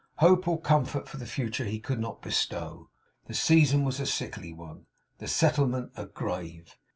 [0.15, 2.89] Hope or comfort for the future he could not bestow.
[3.27, 4.87] The season was a sickly one;
[5.19, 6.75] the settlement a grave.